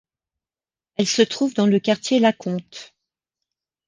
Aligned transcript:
Elle 0.95 1.05
se 1.05 1.21
trouve 1.21 1.53
dans 1.53 1.67
le 1.67 1.79
quartier 1.79 2.17
La 2.17 2.33
Conte. 2.33 2.95